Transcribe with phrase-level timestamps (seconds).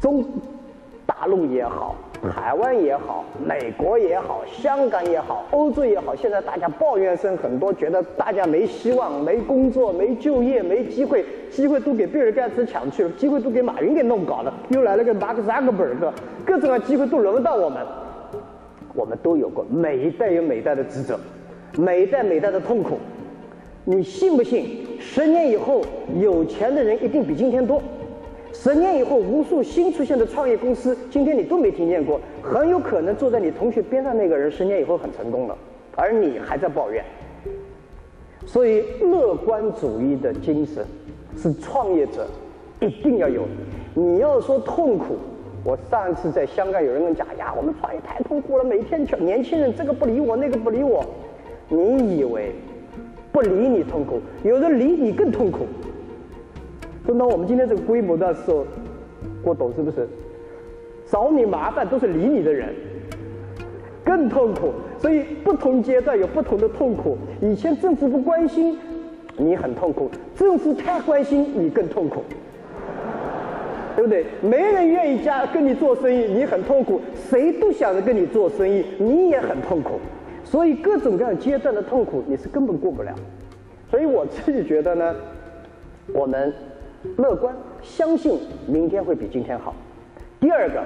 [0.00, 0.24] 中
[1.04, 1.94] 大陆也好，
[2.34, 16.12] 台湾也好，美国也好，香港也好，欧洲也好，现在大家抱怨声很多，觉得大家没希望、没工作、没就业、没机会，机会都给比尔盖茨抢去了，机会都给马云给弄搞了，又来了个马克扎克伯格，
[16.46, 17.84] 各种各样机会都轮不到我们。
[18.94, 21.18] 我们都有过，每一代有每一代的职责，
[21.76, 22.98] 每一代每一代的痛苦。
[23.84, 24.86] 你信不信？
[24.98, 25.82] 十年以后，
[26.20, 27.82] 有钱的人一定比今天多。
[28.62, 35.56] 十年以后，无数新出现的创业公司，今天你都没听见过，很有可能坐在你同学边上那个人，十年以后很成功了，
[35.96, 37.02] 而你还在抱怨。
[38.44, 40.84] 所以，乐观主义的精神
[41.38, 42.28] 是创业者
[42.80, 43.44] 一定要有。
[43.94, 45.16] 你要说痛苦，
[45.64, 51.02] 我上次在香港有人跟我讲呀，我们创业太痛苦了，每天全年轻人这个不理我，那个不理我。
[51.70, 52.52] 你以为
[53.32, 55.60] 不理你痛苦，有人理你更痛苦。
[57.10, 58.64] 等到我们今天这个规模的时候，
[59.42, 60.06] 我懂是不是？
[61.06, 62.72] 找你麻烦都是理你的人，
[64.04, 64.68] 更痛苦。
[64.96, 67.18] 所以不同阶段有不同的痛苦。
[67.42, 68.78] 以前政府不关心，
[69.36, 72.22] 你很痛苦；政府太关心，你更痛苦，
[73.96, 74.24] 对不对？
[74.40, 79.98] 没人愿意加跟你做生意，你很痛苦；谁都想着跟你做生意，你也很痛苦。
[80.44, 83.12] 所以各种各样阶段的痛苦，你是根本过不了。
[83.90, 85.16] 所以我自己觉得呢，
[86.12, 86.52] 我们
[87.16, 89.74] 乐观，相信明天会比今天好。
[90.38, 90.82] 第二个，